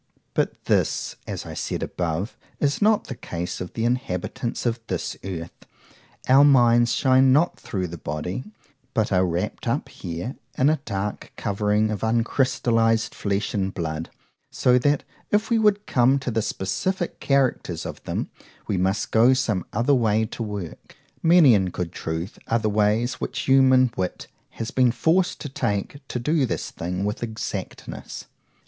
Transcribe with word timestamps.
But 0.33 0.65
this, 0.65 1.15
as 1.27 1.45
I 1.45 1.53
said 1.53 1.83
above, 1.83 2.35
is 2.59 2.81
not 2.81 3.03
the 3.03 3.13
case 3.13 3.61
of 3.61 3.73
the 3.73 3.85
inhabitants 3.85 4.65
of 4.65 4.79
this 4.87 5.15
earth;—our 5.23 6.43
minds 6.43 6.95
shine 6.95 7.31
not 7.31 7.59
through 7.59 7.85
the 7.85 7.99
body, 7.99 8.43
but 8.95 9.11
are 9.11 9.23
wrapt 9.23 9.67
up 9.67 9.89
here 9.89 10.37
in 10.57 10.71
a 10.71 10.81
dark 10.85 11.31
covering 11.37 11.91
of 11.91 12.01
uncrystalized 12.01 13.13
flesh 13.13 13.53
and 13.53 13.75
blood; 13.75 14.09
so 14.49 14.79
that, 14.79 15.03
if 15.29 15.51
we 15.51 15.59
would 15.59 15.85
come 15.85 16.17
to 16.17 16.31
the 16.31 16.41
specific 16.41 17.19
characters 17.19 17.85
of 17.85 18.03
them, 18.05 18.31
we 18.65 18.77
must 18.77 19.11
go 19.11 19.35
some 19.35 19.63
other 19.71 19.93
way 19.93 20.25
to 20.25 20.41
work. 20.41 20.95
Many, 21.21 21.53
in 21.53 21.69
good 21.69 21.91
truth, 21.91 22.39
are 22.47 22.57
the 22.57 22.71
ways, 22.71 23.21
which 23.21 23.41
human 23.41 23.93
wit 23.95 24.25
has 24.49 24.71
been 24.71 24.91
forced 24.91 25.39
to 25.41 25.49
take, 25.49 26.01
to 26.07 26.17
do 26.17 26.47
this 26.47 26.71
thing 26.71 27.05
with 27.05 27.21
exactness. 27.21 28.25